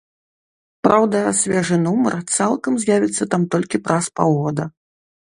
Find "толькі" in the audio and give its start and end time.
3.57-3.81